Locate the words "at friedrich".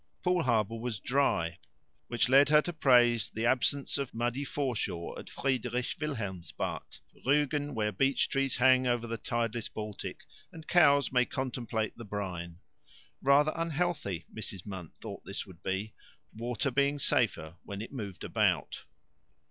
5.19-5.95